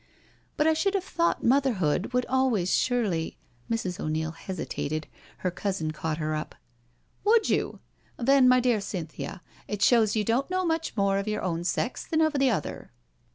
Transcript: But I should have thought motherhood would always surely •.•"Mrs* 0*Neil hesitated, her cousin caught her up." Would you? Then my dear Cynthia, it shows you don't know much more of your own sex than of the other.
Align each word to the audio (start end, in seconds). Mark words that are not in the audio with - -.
But 0.57 0.65
I 0.65 0.73
should 0.73 0.95
have 0.95 1.03
thought 1.03 1.43
motherhood 1.43 2.11
would 2.11 2.25
always 2.25 2.73
surely 2.73 3.37
•.•"Mrs* 3.75 4.03
0*Neil 4.03 4.31
hesitated, 4.31 5.05
her 5.45 5.51
cousin 5.51 5.91
caught 5.91 6.17
her 6.17 6.33
up." 6.33 6.55
Would 7.23 7.49
you? 7.51 7.81
Then 8.17 8.47
my 8.49 8.59
dear 8.59 8.81
Cynthia, 8.81 9.43
it 9.67 9.83
shows 9.83 10.15
you 10.15 10.23
don't 10.23 10.49
know 10.49 10.65
much 10.65 10.97
more 10.97 11.19
of 11.19 11.27
your 11.27 11.43
own 11.43 11.63
sex 11.63 12.03
than 12.07 12.19
of 12.21 12.33
the 12.39 12.49
other. 12.49 12.89